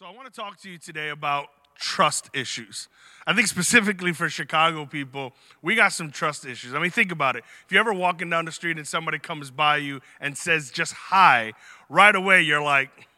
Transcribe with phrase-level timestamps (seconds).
[0.00, 2.88] So, I want to talk to you today about trust issues.
[3.26, 6.72] I think specifically for Chicago people, we got some trust issues.
[6.72, 7.44] I mean, think about it.
[7.66, 10.94] If you're ever walking down the street and somebody comes by you and says just
[10.94, 11.52] hi,
[11.90, 13.08] right away you're like,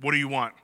[0.00, 0.54] what do you want?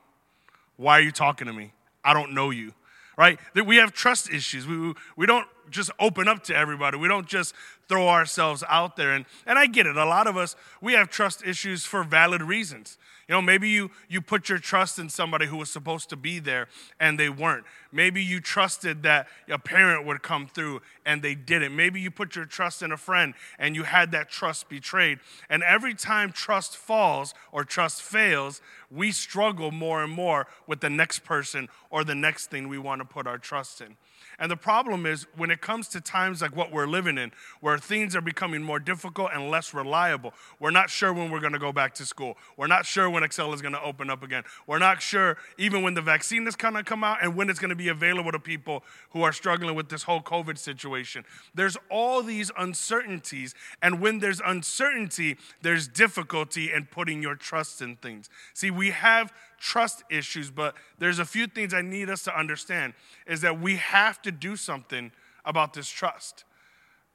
[0.77, 1.71] Why are you talking to me?
[2.03, 2.73] I don't know you,
[3.15, 3.37] right?
[3.53, 4.65] That we have trust issues.
[4.65, 6.97] We, we don't just open up to everybody.
[6.97, 7.53] We don't just
[7.87, 9.13] throw ourselves out there.
[9.13, 9.97] And, and I get it.
[9.97, 12.97] A lot of us, we have trust issues for valid reasons.
[13.27, 16.39] You know, maybe you, you put your trust in somebody who was supposed to be
[16.39, 16.67] there
[16.99, 17.63] and they weren't.
[17.91, 21.73] Maybe you trusted that a parent would come through and they didn't.
[21.73, 25.19] Maybe you put your trust in a friend and you had that trust betrayed.
[25.49, 30.89] And every time trust falls or trust fails, we struggle more and more with the
[30.89, 33.95] next person or the next thing we want to put our trust in.
[34.39, 37.77] And the problem is when it comes to times like what we're living in, where
[37.77, 41.59] things are becoming more difficult and less reliable, we're not sure when we're going to
[41.59, 42.37] go back to school.
[42.57, 44.43] We're not sure when Excel is going to open up again.
[44.67, 47.59] We're not sure even when the vaccine is going to come out and when it's
[47.59, 51.25] going to be available to people who are struggling with this whole COVID situation.
[51.53, 53.55] There's all these uncertainties.
[53.81, 58.29] And when there's uncertainty, there's difficulty in putting your trust in things.
[58.53, 59.33] See, we have
[59.63, 62.93] trust issues, but there's a few things I need us to understand
[63.25, 65.13] is that we have to do something
[65.45, 66.43] about this trust.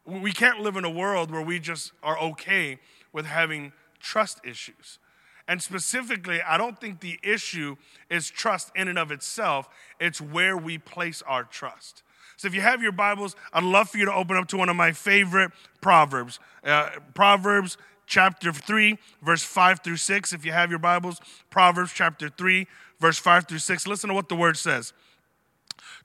[0.07, 2.79] We can't live in a world where we just are okay
[3.13, 4.99] with having trust issues.
[5.47, 7.77] And specifically, I don't think the issue
[8.09, 9.69] is trust in and of itself,
[10.01, 12.03] it's where we place our trust.
[12.39, 14.71] So if you have your Bibles, I'd love for you to open up to one
[14.71, 15.51] of my favorite
[15.83, 16.41] Proverbs.
[16.65, 17.77] Uh, Proverbs
[18.09, 20.33] chapter 3, verse 5 through 6.
[20.33, 21.21] If you have your Bibles,
[21.51, 22.67] Proverbs chapter 3,
[22.99, 23.87] verse 5 through 6.
[23.87, 24.93] Listen to what the word says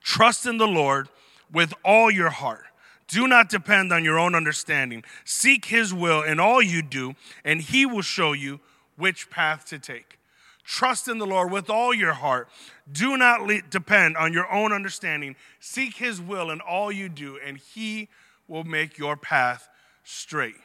[0.01, 1.09] Trust in the Lord
[1.51, 2.65] with all your heart.
[3.07, 5.03] Do not depend on your own understanding.
[5.23, 8.59] Seek his will in all you do, and he will show you
[8.97, 10.19] which path to take.
[10.63, 12.47] Trust in the Lord with all your heart.
[12.89, 15.35] Do not le- depend on your own understanding.
[15.59, 18.07] Seek his will in all you do, and he
[18.47, 19.67] will make your path
[20.03, 20.55] straight.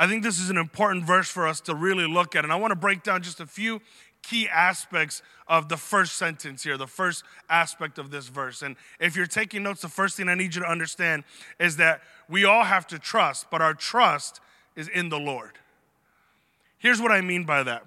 [0.00, 2.42] I think this is an important verse for us to really look at.
[2.42, 3.82] And I want to break down just a few
[4.22, 8.62] key aspects of the first sentence here, the first aspect of this verse.
[8.62, 11.24] And if you're taking notes, the first thing I need you to understand
[11.58, 12.00] is that
[12.30, 14.40] we all have to trust, but our trust
[14.74, 15.52] is in the Lord.
[16.78, 17.82] Here's what I mean by that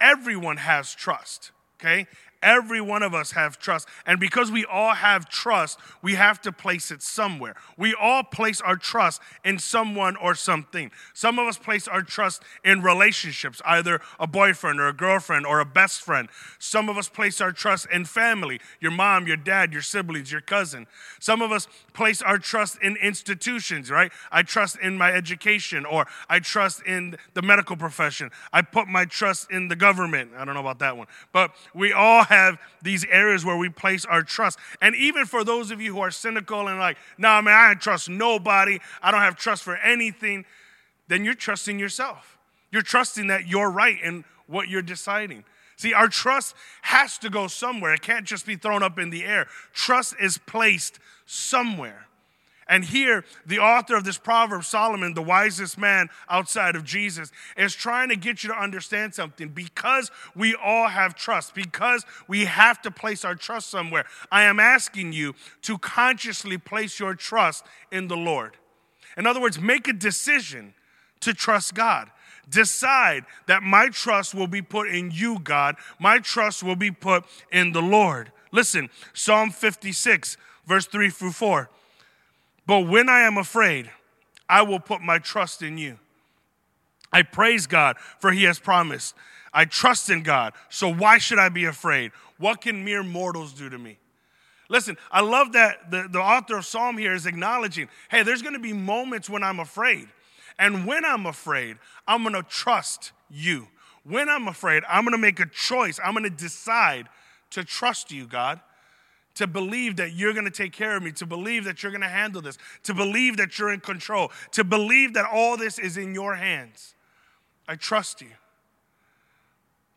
[0.00, 2.06] everyone has trust, okay?
[2.42, 3.88] Every one of us have trust.
[4.04, 7.54] And because we all have trust, we have to place it somewhere.
[7.76, 10.90] We all place our trust in someone or something.
[11.14, 15.60] Some of us place our trust in relationships, either a boyfriend or a girlfriend or
[15.60, 16.28] a best friend.
[16.58, 20.40] Some of us place our trust in family, your mom, your dad, your siblings, your
[20.40, 20.88] cousin.
[21.20, 24.10] Some of us place our trust in institutions, right?
[24.32, 28.30] I trust in my education or I trust in the medical profession.
[28.52, 30.32] I put my trust in the government.
[30.36, 31.06] I don't know about that one.
[31.32, 34.58] But we all have these areas where we place our trust.
[34.80, 38.08] And even for those of you who are cynical and like, nah, man, I trust
[38.08, 40.44] nobody, I don't have trust for anything,
[41.08, 42.38] then you're trusting yourself.
[42.70, 45.44] You're trusting that you're right in what you're deciding.
[45.76, 47.94] See, our trust has to go somewhere.
[47.94, 49.46] It can't just be thrown up in the air.
[49.72, 52.06] Trust is placed somewhere.
[52.68, 57.74] And here, the author of this proverb, Solomon, the wisest man outside of Jesus, is
[57.74, 59.48] trying to get you to understand something.
[59.48, 64.60] Because we all have trust, because we have to place our trust somewhere, I am
[64.60, 68.56] asking you to consciously place your trust in the Lord.
[69.16, 70.74] In other words, make a decision
[71.20, 72.10] to trust God.
[72.48, 75.76] Decide that my trust will be put in you, God.
[75.98, 78.32] My trust will be put in the Lord.
[78.50, 80.36] Listen, Psalm 56,
[80.66, 81.70] verse 3 through 4.
[82.66, 83.90] But when I am afraid,
[84.48, 85.98] I will put my trust in you.
[87.12, 89.14] I praise God, for he has promised.
[89.52, 92.12] I trust in God, so why should I be afraid?
[92.38, 93.98] What can mere mortals do to me?
[94.68, 98.58] Listen, I love that the, the author of Psalm here is acknowledging hey, there's gonna
[98.58, 100.08] be moments when I'm afraid.
[100.58, 103.68] And when I'm afraid, I'm gonna trust you.
[104.04, 106.00] When I'm afraid, I'm gonna make a choice.
[106.02, 107.08] I'm gonna decide
[107.50, 108.60] to trust you, God
[109.34, 112.02] to believe that you're going to take care of me, to believe that you're going
[112.02, 115.96] to handle this, to believe that you're in control, to believe that all this is
[115.96, 116.94] in your hands.
[117.66, 118.30] I trust you.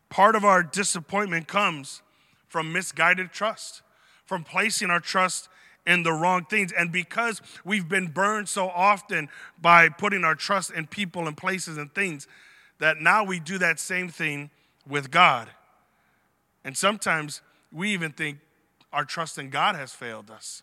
[0.08, 2.02] Part of our disappointment comes
[2.48, 3.82] from misguided trust,
[4.24, 5.48] from placing our trust
[5.86, 6.72] in the wrong things.
[6.72, 9.28] And because we've been burned so often
[9.60, 12.26] by putting our trust in people and places and things,
[12.78, 14.50] that now we do that same thing
[14.88, 15.48] with God.
[16.64, 17.42] And sometimes
[17.72, 18.38] we even think
[18.96, 20.62] our trust in God has failed us.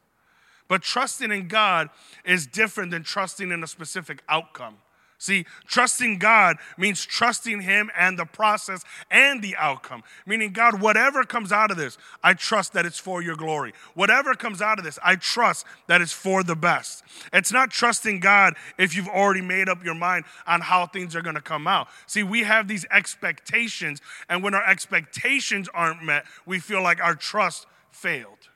[0.67, 1.89] But trusting in God
[2.25, 4.77] is different than trusting in a specific outcome.
[5.19, 10.03] See, trusting God means trusting Him and the process and the outcome.
[10.25, 13.73] Meaning, God, whatever comes out of this, I trust that it's for your glory.
[13.93, 17.03] Whatever comes out of this, I trust that it's for the best.
[17.31, 21.21] It's not trusting God if you've already made up your mind on how things are
[21.21, 21.87] going to come out.
[22.07, 27.15] See, we have these expectations, and when our expectations aren't met, we feel like our
[27.15, 28.49] trust failed.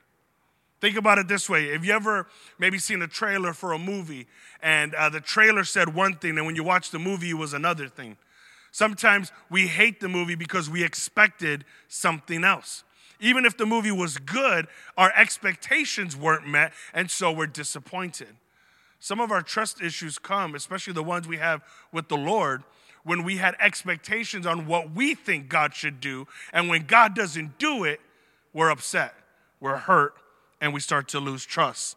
[0.80, 1.68] Think about it this way.
[1.72, 2.26] Have you ever
[2.58, 4.26] maybe seen a trailer for a movie
[4.62, 7.52] and uh, the trailer said one thing, and when you watch the movie, it was
[7.52, 8.16] another thing?
[8.70, 12.84] Sometimes we hate the movie because we expected something else.
[13.20, 18.28] Even if the movie was good, our expectations weren't met, and so we're disappointed.
[19.00, 21.62] Some of our trust issues come, especially the ones we have
[21.92, 22.62] with the Lord,
[23.02, 27.58] when we had expectations on what we think God should do, and when God doesn't
[27.58, 28.00] do it,
[28.52, 29.14] we're upset,
[29.60, 30.14] we're hurt,
[30.60, 31.96] and we start to lose trust.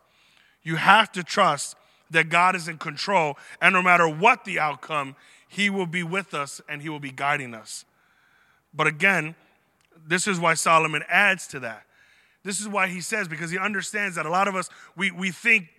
[0.64, 1.76] You have to trust
[2.10, 5.16] that God is in control, and no matter what the outcome,
[5.48, 7.86] He will be with us and He will be guiding us.
[8.74, 9.36] But again,
[10.08, 11.86] this is why Solomon adds to that.
[12.44, 15.32] This is why he says, because he understands that a lot of us, we, we
[15.32, 15.70] think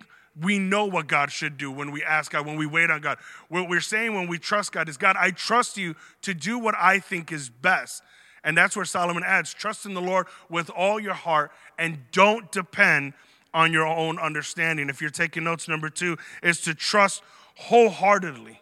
[0.40, 3.18] we know what God should do when we ask God, when we wait on God.
[3.48, 6.74] What we're saying when we trust God is, God, I trust you to do what
[6.78, 8.02] I think is best.
[8.44, 12.50] And that's where Solomon adds trust in the Lord with all your heart and don't
[12.50, 13.14] depend
[13.54, 14.88] on your own understanding.
[14.88, 17.22] If you're taking notes, number two is to trust
[17.56, 18.60] wholeheartedly,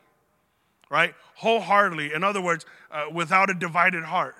[0.90, 1.14] right?
[1.36, 2.12] Wholeheartedly.
[2.12, 4.36] In other words, uh, without a divided heart.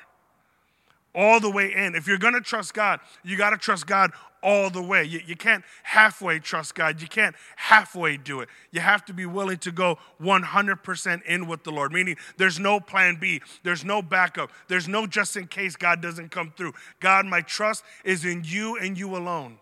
[1.14, 1.94] All the way in.
[1.94, 4.12] If you're gonna trust God, you gotta trust God
[4.42, 5.04] all the way.
[5.04, 7.00] You, you can't halfway trust God.
[7.00, 8.48] You can't halfway do it.
[8.70, 12.80] You have to be willing to go 100% in with the Lord, meaning there's no
[12.80, 16.72] plan B, there's no backup, there's no just in case God doesn't come through.
[17.00, 19.58] God, my trust is in you and you alone.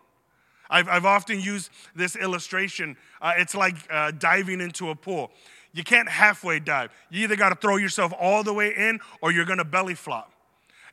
[0.71, 2.97] I've, I've often used this illustration.
[3.23, 5.31] Uh, it's like uh, diving into a pool.
[5.73, 6.91] You can't halfway dive.
[7.11, 9.95] You either got to throw yourself all the way in or you're going to belly
[9.95, 10.33] flop.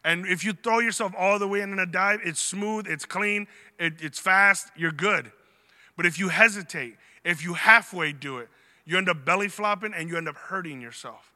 [0.06, 3.48] And if you throw yourself all the way in a dive, it's smooth, it's clean,
[3.80, 5.32] it, it's fast, you're good.
[5.98, 8.48] But if you hesitate, if you halfway do it,
[8.86, 11.34] you end up belly flopping and you end up hurting yourself.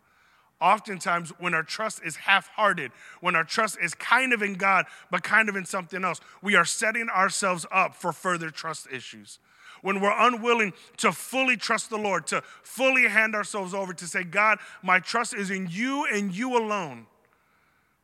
[0.62, 4.86] Oftentimes, when our trust is half hearted, when our trust is kind of in God,
[5.10, 9.40] but kind of in something else, we are setting ourselves up for further trust issues.
[9.82, 14.24] When we're unwilling to fully trust the Lord, to fully hand ourselves over, to say,
[14.24, 17.08] God, my trust is in you and you alone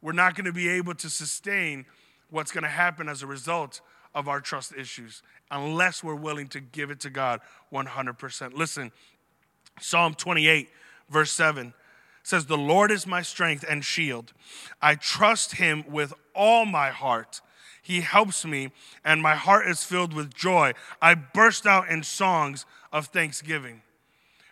[0.01, 1.85] we're not going to be able to sustain
[2.29, 3.81] what's going to happen as a result
[4.13, 5.21] of our trust issues
[5.51, 8.53] unless we're willing to give it to God 100%.
[8.53, 8.91] Listen,
[9.79, 10.69] Psalm 28,
[11.09, 11.73] verse 7
[12.23, 14.33] says, The Lord is my strength and shield.
[14.81, 17.41] I trust him with all my heart.
[17.81, 18.71] He helps me,
[19.03, 20.73] and my heart is filled with joy.
[21.01, 23.83] I burst out in songs of thanksgiving.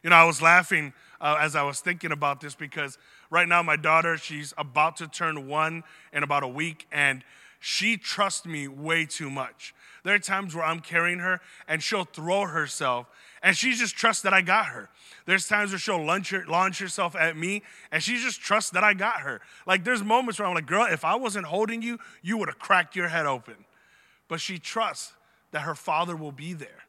[0.03, 2.97] You know, I was laughing uh, as I was thinking about this because
[3.33, 5.83] Right now, my daughter, she's about to turn one
[6.13, 7.23] in about a week, and
[7.59, 9.73] she trusts me way too much.
[10.03, 13.07] There are times where I'm carrying her and she'll throw herself
[13.41, 14.89] and she just trusts that I got her.
[15.25, 18.83] There's times where she'll launch, her, launch herself at me and she just trusts that
[18.83, 19.39] I got her.
[19.65, 22.59] Like there's moments where I'm like, girl, if I wasn't holding you, you would have
[22.59, 23.55] cracked your head open.
[24.27, 25.13] But she trusts
[25.51, 26.83] that her father will be there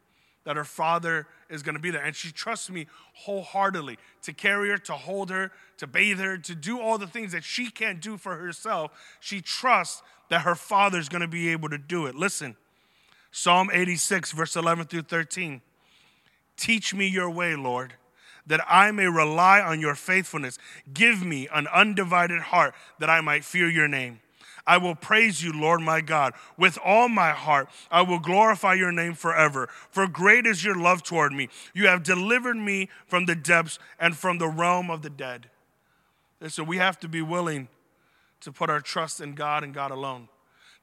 [0.45, 2.03] that her father is going to be there.
[2.03, 6.55] And she trusts me wholeheartedly to carry her, to hold her, to bathe her, to
[6.55, 8.91] do all the things that she can't do for herself.
[9.19, 12.15] She trusts that her father is going to be able to do it.
[12.15, 12.55] Listen,
[13.31, 15.61] Psalm 86, verse 11 through 13.
[16.57, 17.95] Teach me your way, Lord,
[18.47, 20.57] that I may rely on your faithfulness.
[20.93, 24.21] Give me an undivided heart that I might fear your name.
[24.67, 27.69] I will praise you, Lord my God, with all my heart.
[27.91, 29.69] I will glorify your name forever.
[29.91, 31.49] For great is your love toward me.
[31.73, 35.49] You have delivered me from the depths and from the realm of the dead.
[36.41, 37.67] And so we have to be willing
[38.41, 40.29] to put our trust in God and God alone.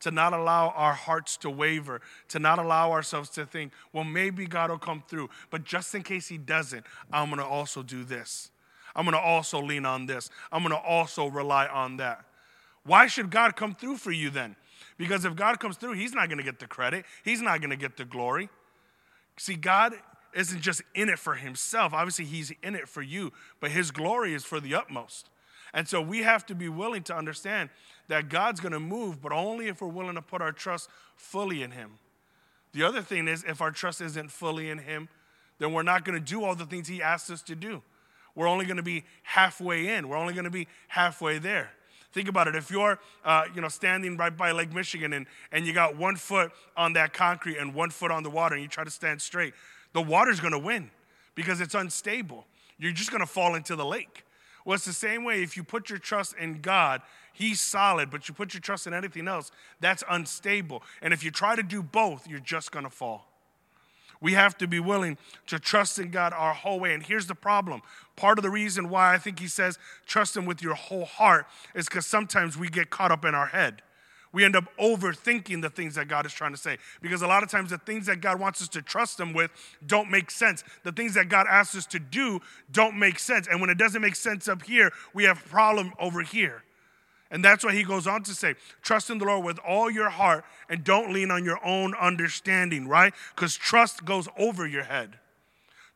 [0.01, 4.47] To not allow our hearts to waver, to not allow ourselves to think, well, maybe
[4.47, 5.31] God will come through.
[5.51, 8.51] But just in case He doesn't, I'm gonna also do this.
[8.97, 10.29] I'm gonna also lean on this.
[10.51, 12.25] I'm gonna also rely on that.
[12.85, 14.57] Why should God come through for you then?
[14.99, 17.71] Because if God comes through, He's not going to get the credit, He's not going
[17.71, 18.49] to get the glory.
[19.39, 19.95] See, God
[20.35, 21.93] isn't just in it for Himself.
[21.93, 25.29] Obviously, He's in it for you, but His glory is for the utmost.
[25.75, 27.71] And so we have to be willing to understand
[28.09, 31.63] that God's going to move, but only if we're willing to put our trust fully
[31.63, 31.93] in Him.
[32.73, 35.09] The other thing is, if our trust isn't fully in Him,
[35.59, 37.83] then we're not going to do all the things He asked us to do.
[38.35, 41.71] We're only going to be halfway in, we're only going to be halfway there.
[42.13, 42.55] Think about it.
[42.55, 46.17] If you're, uh, you know, standing right by Lake Michigan and, and you got one
[46.17, 49.23] foot on that concrete and one foot on the water and you try to stand
[49.23, 49.55] straight,
[49.93, 50.91] the water's going to win
[51.35, 52.47] because it's unstable.
[52.79, 54.25] you're just going to fall into the lake.
[54.65, 57.03] Well, it's the same way if you put your trust in God,
[57.33, 59.51] He's solid, but you put your trust in anything else,
[59.81, 60.83] that's unstable.
[61.01, 63.32] And if you try to do both, you're just going to fall.
[64.23, 66.95] We have to be willing to trust in God our whole way.
[66.95, 67.83] And here's the problem
[68.17, 71.47] part of the reason why I think He says trust Him with your whole heart
[71.75, 73.83] is because sometimes we get caught up in our head
[74.33, 76.79] we end up overthinking the things that God is trying to say.
[77.01, 79.51] Because a lot of times the things that God wants us to trust Him with
[79.87, 80.65] don't make sense.
[80.85, 83.47] The things that God asks us to do don't make sense.
[83.47, 86.65] And when it doesn't make sense up here, we have a problem over here.
[87.33, 90.11] And that's why he goes on to say, trust in the Lord with all your
[90.11, 93.15] heart and don't lean on your own understanding, right?
[93.35, 95.19] Because trust goes over your head.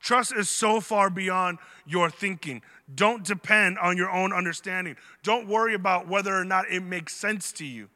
[0.01, 2.63] Trust is so far beyond your thinking.
[2.95, 4.97] Don't depend on your own understanding.
[5.23, 7.91] Don't worry about whether or not it makes sense to you.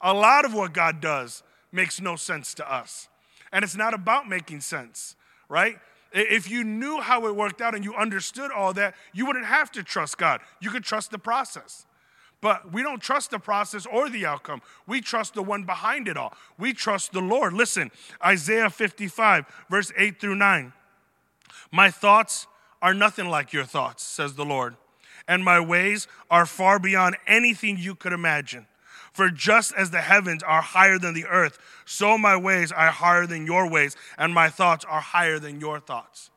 [0.00, 3.08] A lot of what God does makes no sense to us.
[3.52, 5.16] And it's not about making sense,
[5.50, 5.76] right?
[6.12, 9.70] If you knew how it worked out and you understood all that, you wouldn't have
[9.72, 10.40] to trust God.
[10.60, 11.84] You could trust the process.
[12.40, 14.62] But we don't trust the process or the outcome.
[14.86, 16.34] We trust the one behind it all.
[16.58, 17.52] We trust the Lord.
[17.52, 17.90] Listen,
[18.24, 20.72] Isaiah 55, verse 8 through 9.
[21.70, 22.46] My thoughts
[22.80, 24.76] are nothing like your thoughts, says the Lord,
[25.28, 28.66] and my ways are far beyond anything you could imagine.
[29.12, 33.26] For just as the heavens are higher than the earth, so my ways are higher
[33.26, 36.30] than your ways, and my thoughts are higher than your thoughts.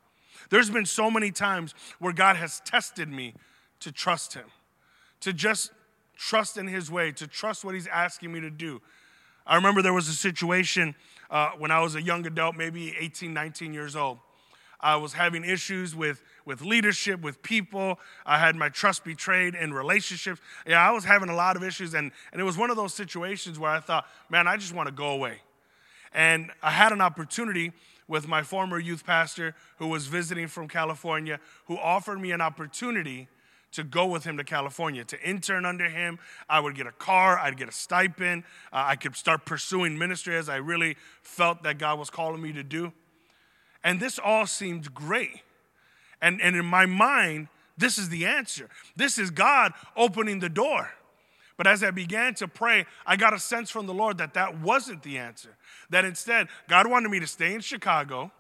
[0.49, 3.35] There's been so many times where God has tested me
[3.79, 4.45] to trust Him,
[5.21, 5.71] to just
[6.17, 8.81] trust in His way, to trust what He's asking me to do.
[9.45, 10.95] I remember there was a situation
[11.29, 14.19] uh, when I was a young adult, maybe 18, 19 years old.
[14.79, 17.99] I was having issues with, with leadership, with people.
[18.25, 20.41] I had my trust betrayed in relationships.
[20.67, 21.93] Yeah, I was having a lot of issues.
[21.93, 24.87] And, and it was one of those situations where I thought, man, I just want
[24.87, 25.39] to go away.
[26.13, 27.71] And I had an opportunity
[28.09, 33.29] with my former youth pastor who was visiting from California, who offered me an opportunity
[33.73, 36.19] to go with him to California, to intern under him.
[36.49, 40.35] I would get a car, I'd get a stipend, uh, I could start pursuing ministry
[40.35, 42.93] as I really felt that God was calling me to do.
[43.83, 45.41] And this all seemed great.
[46.21, 48.69] And, and in my mind, this is the answer.
[48.95, 50.91] This is God opening the door.
[51.57, 54.59] But as I began to pray, I got a sense from the Lord that that
[54.59, 55.55] wasn't the answer.
[55.89, 58.31] That instead, God wanted me to stay in Chicago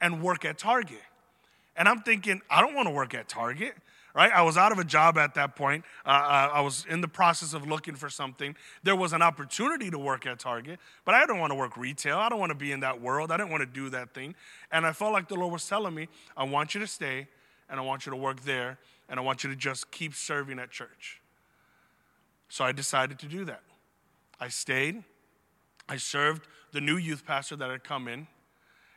[0.00, 1.02] and work at Target.
[1.76, 3.74] And I'm thinking, I don't want to work at Target
[4.14, 4.32] right?
[4.32, 5.84] I was out of a job at that point.
[6.04, 8.56] Uh, uh, I was in the process of looking for something.
[8.82, 12.18] There was an opportunity to work at Target, but I don't want to work retail.
[12.18, 13.30] I don't want to be in that world.
[13.30, 14.34] I didn't want to do that thing.
[14.72, 17.28] And I felt like the Lord was telling me, I want you to stay,
[17.68, 20.58] and I want you to work there, and I want you to just keep serving
[20.58, 21.20] at church.
[22.48, 23.62] So I decided to do that.
[24.40, 25.04] I stayed.
[25.88, 28.26] I served the new youth pastor that had come in,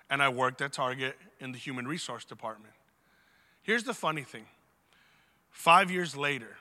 [0.09, 2.73] and I worked at Target in the human resource department.
[3.61, 4.45] Here's the funny thing
[5.53, 6.57] Five years later,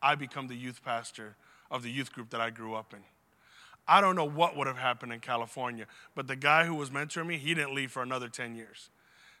[0.00, 1.34] I become the youth pastor
[1.70, 3.00] of the youth group that I grew up in.
[3.88, 7.26] I don't know what would have happened in California, but the guy who was mentoring
[7.26, 8.90] me, he didn't leave for another 10 years.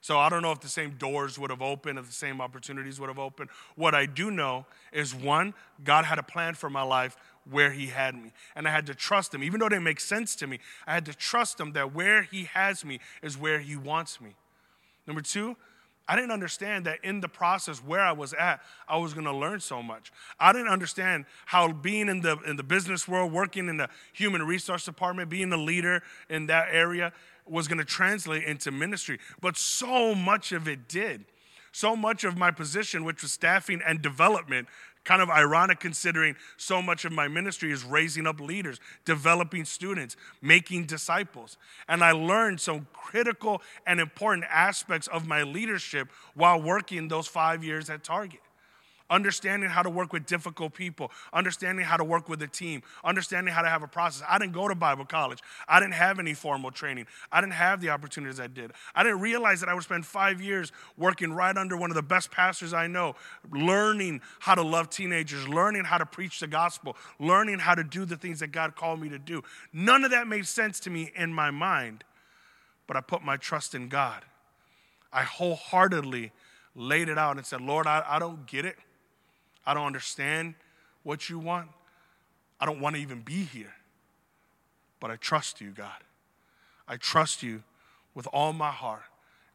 [0.00, 2.98] So I don't know if the same doors would have opened, if the same opportunities
[2.98, 3.50] would have opened.
[3.74, 5.52] What I do know is one,
[5.84, 7.16] God had a plan for my life
[7.50, 8.32] where He had me.
[8.54, 9.42] And I had to trust Him.
[9.42, 12.22] Even though it didn't make sense to me, I had to trust Him that where
[12.22, 14.36] He has me is where He wants me.
[15.06, 15.56] Number two,
[16.08, 19.34] I didn't understand that in the process where I was at, I was going to
[19.34, 20.12] learn so much.
[20.38, 24.42] I didn't understand how being in the in the business world, working in the human
[24.42, 27.12] resource department, being a leader in that area
[27.46, 29.18] was going to translate into ministry.
[29.40, 31.24] But so much of it did.
[31.72, 34.68] So much of my position, which was staffing and development,
[35.06, 40.16] kind of ironic considering so much of my ministry is raising up leaders, developing students,
[40.42, 41.56] making disciples.
[41.88, 47.64] And I learned some critical and important aspects of my leadership while working those five
[47.64, 48.40] years at Target
[49.10, 53.52] understanding how to work with difficult people, understanding how to work with a team, understanding
[53.52, 54.26] how to have a process.
[54.28, 55.40] I didn't go to Bible college.
[55.68, 57.06] I didn't have any formal training.
[57.30, 58.72] I didn't have the opportunities I did.
[58.94, 62.02] I didn't realize that I would spend five years working right under one of the
[62.02, 63.14] best pastors I know,
[63.50, 68.04] learning how to love teenagers, learning how to preach the gospel, learning how to do
[68.04, 69.42] the things that God called me to do.
[69.72, 72.04] None of that made sense to me in my mind,
[72.86, 74.22] but I put my trust in God.
[75.12, 76.32] I wholeheartedly
[76.74, 78.76] laid it out and said, Lord, I, I don't get it.
[79.66, 80.54] I don't understand
[81.02, 81.68] what you want.
[82.60, 83.74] I don't want to even be here.
[85.00, 86.04] But I trust you, God.
[86.88, 87.62] I trust you
[88.14, 89.02] with all my heart.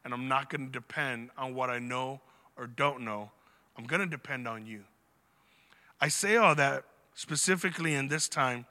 [0.04, 2.20] And I'm not going to depend on what I know
[2.56, 3.30] or don't know.
[3.76, 4.84] I'm going to depend on you.
[6.00, 8.66] I say all that specifically in this time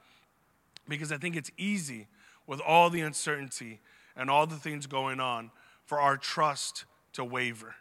[0.88, 2.08] because I think it's easy
[2.46, 3.80] with all the uncertainty
[4.16, 5.52] and all the things going on
[5.86, 7.76] for our trust to waver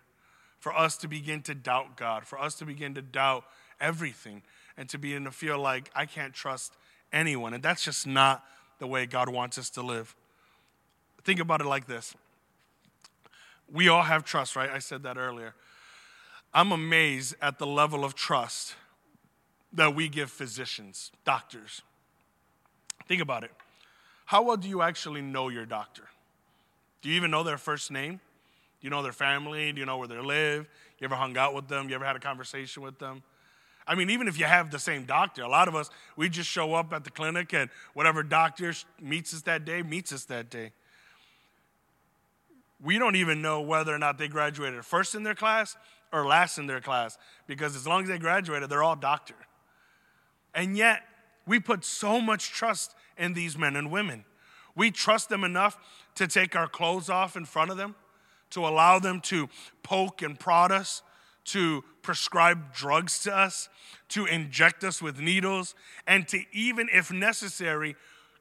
[0.61, 3.45] for us to begin to doubt God, for us to begin to doubt
[3.81, 4.43] everything,
[4.77, 6.75] and to begin to feel like I can't trust
[7.13, 7.55] anyone.
[7.55, 8.45] And that's just not
[8.79, 10.15] the way God wants us to live.
[11.25, 12.15] Think about it like this
[13.73, 14.71] we all have trust, right?
[14.71, 15.55] I said that earlier.
[16.53, 18.75] I'm amazed at the level of trust
[19.73, 21.83] that we give physicians, doctors.
[23.07, 23.53] Think about it.
[24.27, 26.03] How well do you actually know your doctor?
[27.03, 28.21] Do you even know their first name?
[28.81, 29.73] Do you know their family?
[29.73, 30.67] Do you know where they live?
[30.99, 31.89] You ever hung out with them?
[31.89, 33.23] You ever had a conversation with them?
[33.87, 36.49] I mean, even if you have the same doctor, a lot of us, we just
[36.49, 40.49] show up at the clinic and whatever doctor meets us that day, meets us that
[40.49, 40.73] day.
[42.83, 45.77] We don't even know whether or not they graduated first in their class
[46.13, 49.35] or last in their class because as long as they graduated, they're all doctor.
[50.55, 51.03] And yet,
[51.47, 54.25] we put so much trust in these men and women.
[54.77, 55.77] We trust them enough
[56.15, 57.95] to take our clothes off in front of them,
[58.51, 59.49] to allow them to
[59.83, 61.03] poke and prod us,
[61.47, 63.69] to prescribe drugs to us,
[64.09, 65.75] to inject us with needles,
[66.07, 67.97] and to even, if necessary,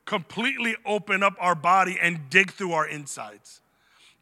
[0.05, 3.61] completely open up our body and dig through our insides.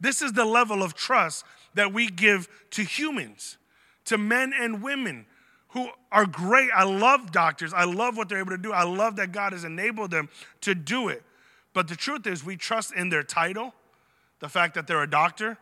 [0.00, 3.56] This is the level of trust that we give to humans,
[4.04, 5.26] to men and women
[5.68, 6.70] who are great.
[6.74, 7.72] I love doctors.
[7.74, 8.72] I love what they're able to do.
[8.72, 10.28] I love that God has enabled them
[10.62, 11.22] to do it.
[11.74, 13.74] But the truth is, we trust in their title,
[14.40, 15.58] the fact that they're a doctor.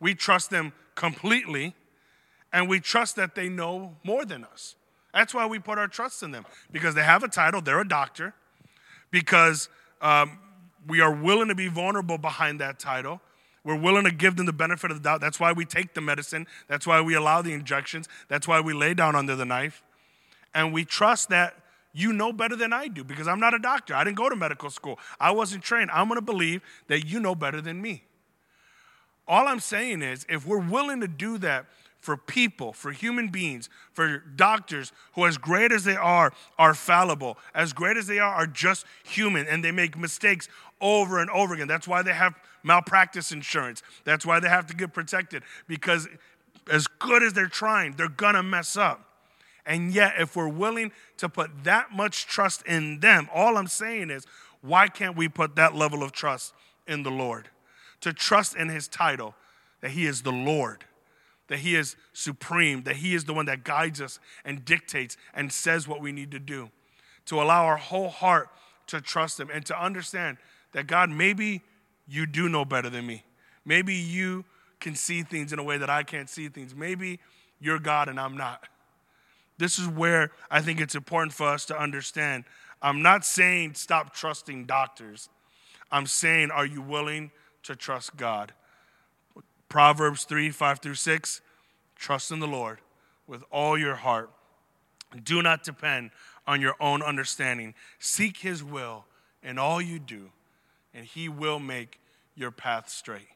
[0.00, 1.74] We trust them completely,
[2.52, 4.74] and we trust that they know more than us.
[5.12, 7.88] That's why we put our trust in them because they have a title, they're a
[7.88, 8.34] doctor,
[9.10, 9.68] because
[10.02, 10.38] um,
[10.86, 13.20] we are willing to be vulnerable behind that title,
[13.64, 15.20] we're willing to give them the benefit of the doubt.
[15.20, 16.46] That's why we take the medicine.
[16.68, 18.08] That's why we allow the injections.
[18.28, 19.82] That's why we lay down under the knife.
[20.54, 21.56] And we trust that
[21.92, 23.94] you know better than I do because I'm not a doctor.
[23.94, 25.00] I didn't go to medical school.
[25.18, 25.90] I wasn't trained.
[25.90, 28.04] I'm going to believe that you know better than me.
[29.28, 31.66] All I'm saying is, if we're willing to do that
[32.00, 37.36] for people, for human beings, for doctors who, as great as they are, are fallible,
[37.54, 40.48] as great as they are, are just human, and they make mistakes
[40.80, 41.66] over and over again.
[41.66, 43.82] That's why they have malpractice insurance.
[44.04, 46.08] That's why they have to get protected because
[46.70, 49.02] as good as they're trying, they're gonna mess up.
[49.64, 54.10] And yet, if we're willing to put that much trust in them, all I'm saying
[54.10, 54.26] is,
[54.60, 56.54] why can't we put that level of trust
[56.86, 57.48] in the Lord?
[58.02, 59.34] To trust in his title,
[59.80, 60.84] that he is the Lord,
[61.48, 65.52] that he is supreme, that he is the one that guides us and dictates and
[65.52, 66.70] says what we need to do.
[67.26, 68.48] To allow our whole heart
[68.88, 70.38] to trust him and to understand
[70.72, 71.62] that God, maybe
[72.06, 73.24] you do know better than me.
[73.64, 74.44] Maybe you
[74.80, 76.74] can see things in a way that I can't see things.
[76.74, 77.18] Maybe
[77.60, 78.68] you're God and I'm not.
[79.58, 82.44] This is where I think it's important for us to understand.
[82.82, 85.28] I'm not saying stop trusting doctors.
[85.90, 87.30] I'm saying, are you willing
[87.66, 88.52] to trust God?
[89.68, 91.40] Proverbs 3 5 through 6
[91.96, 92.78] trust in the Lord
[93.26, 94.30] with all your heart.
[95.24, 96.10] Do not depend
[96.46, 97.74] on your own understanding.
[97.98, 99.06] Seek his will
[99.42, 100.30] in all you do,
[100.92, 102.00] and He will make
[102.34, 103.28] your path straight.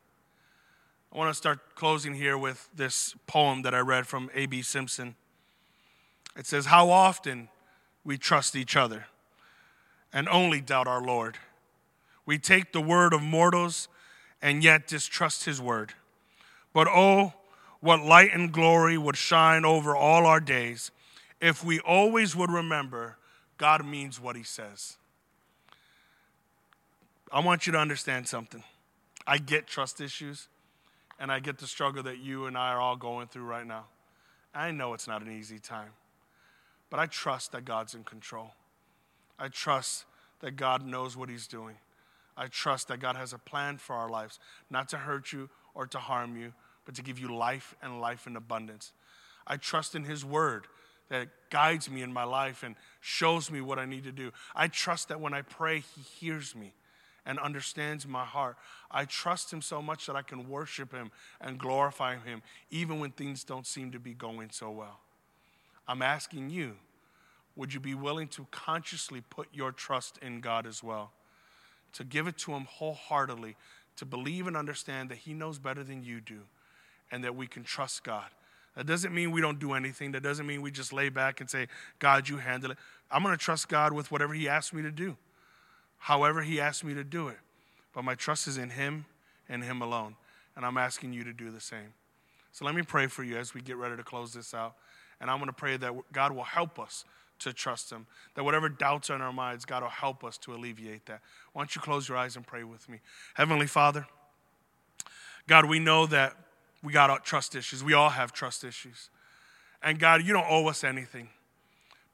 [1.13, 4.63] I want to start closing here with this poem that I read from A.B.
[4.63, 5.15] Simpson.
[6.37, 7.49] It says, How often
[8.05, 9.07] we trust each other
[10.13, 11.39] and only doubt our Lord.
[12.27, 13.89] We take the word of mortals
[14.43, 15.95] and yet distrust his word.
[16.73, 17.35] But oh,
[17.81, 20.91] what light and glory would shine over all our days
[21.41, 23.17] if we always would remember
[23.57, 24.97] God means what he says.
[27.33, 28.63] I want you to understand something.
[29.27, 30.49] I get trust issues,
[31.19, 33.85] and I get the struggle that you and I are all going through right now.
[34.55, 35.91] I know it's not an easy time,
[36.89, 38.53] but I trust that God's in control.
[39.39, 40.07] I trust
[40.41, 41.77] that God knows what He's doing.
[42.41, 44.39] I trust that God has a plan for our lives,
[44.71, 46.55] not to hurt you or to harm you,
[46.87, 48.93] but to give you life and life in abundance.
[49.47, 50.67] I trust in His Word
[51.11, 54.33] that guides me in my life and shows me what I need to do.
[54.57, 56.73] I trust that when I pray, He hears me
[57.27, 58.57] and understands my heart.
[58.91, 61.11] I trust Him so much that I can worship Him
[61.43, 65.01] and glorify Him even when things don't seem to be going so well.
[65.87, 66.77] I'm asking you,
[67.55, 71.13] would you be willing to consciously put your trust in God as well?
[71.95, 73.57] To give it to Him wholeheartedly,
[73.97, 76.41] to believe and understand that He knows better than you do,
[77.11, 78.27] and that we can trust God.
[78.77, 80.13] That doesn't mean we don't do anything.
[80.13, 81.67] That doesn't mean we just lay back and say,
[81.99, 82.79] God, you handle it.
[83.11, 85.17] I'm going to trust God with whatever He asks me to do
[86.01, 87.37] however He asks me to do it.
[87.95, 89.05] But my trust is in Him
[89.49, 90.17] and Him alone.
[90.57, 91.95] And I'm asking you to do the same.
[92.53, 94.75] So let me pray for you as we get ready to close this out.
[95.21, 97.05] And I'm going to pray that God will help us
[97.41, 98.07] to trust Him.
[98.35, 101.21] That whatever doubts are in our minds, God will help us to alleviate that.
[101.53, 103.01] Why don't you close your eyes and pray with me?
[103.35, 104.07] Heavenly Father,
[105.47, 106.37] God, we know that
[106.83, 107.83] we got trust issues.
[107.83, 109.11] We all have trust issues.
[109.83, 111.29] And God, you don't owe us anything.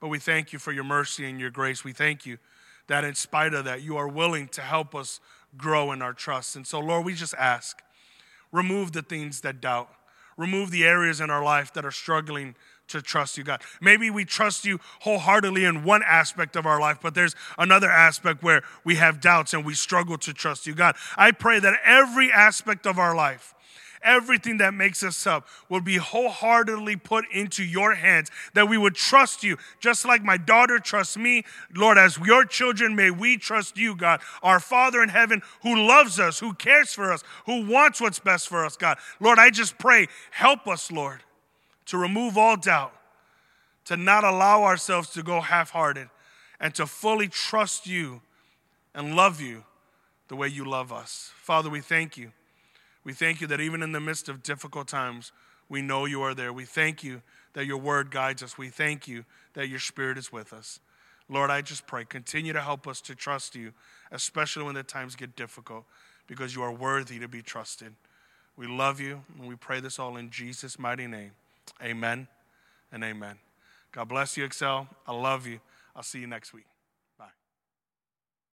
[0.00, 1.84] But we thank you for your mercy and your grace.
[1.84, 2.38] We thank you
[2.86, 5.20] that in spite of that, you are willing to help us
[5.56, 6.56] grow in our trust.
[6.56, 7.82] And so, Lord, we just ask
[8.52, 9.90] remove the things that doubt,
[10.36, 12.54] remove the areas in our life that are struggling
[12.88, 13.62] to trust you, God.
[13.80, 18.42] Maybe we trust you wholeheartedly in one aspect of our life, but there's another aspect
[18.42, 20.96] where we have doubts and we struggle to trust you, God.
[21.16, 23.54] I pray that every aspect of our life,
[24.02, 28.94] everything that makes us up will be wholeheartedly put into your hands, that we would
[28.94, 31.44] trust you, just like my daughter trusts me.
[31.74, 36.20] Lord, as your children, may we trust you, God, our Father in heaven who loves
[36.20, 38.98] us, who cares for us, who wants what's best for us, God.
[39.18, 41.22] Lord, I just pray, help us, Lord,
[41.86, 42.92] to remove all doubt,
[43.84, 46.08] to not allow ourselves to go half hearted,
[46.60, 48.20] and to fully trust you
[48.94, 49.64] and love you
[50.28, 51.32] the way you love us.
[51.36, 52.32] Father, we thank you.
[53.04, 55.30] We thank you that even in the midst of difficult times,
[55.68, 56.52] we know you are there.
[56.52, 57.22] We thank you
[57.52, 58.58] that your word guides us.
[58.58, 60.80] We thank you that your spirit is with us.
[61.28, 63.72] Lord, I just pray, continue to help us to trust you,
[64.12, 65.84] especially when the times get difficult,
[66.26, 67.94] because you are worthy to be trusted.
[68.56, 71.32] We love you, and we pray this all in Jesus' mighty name.
[71.82, 72.28] Amen
[72.92, 73.36] and amen.
[73.92, 74.88] God bless you, Excel.
[75.06, 75.60] I love you.
[75.94, 76.66] I'll see you next week.